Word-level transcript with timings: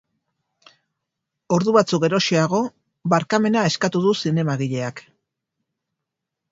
Ordu 1.57 1.75
batzuk 1.75 2.03
geroxeago, 2.05 2.63
barkamena 3.15 3.65
eskatu 3.73 4.03
du 4.09 4.19
zinemagileak. 4.25 5.05